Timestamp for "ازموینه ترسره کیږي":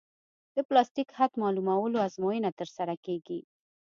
2.07-3.39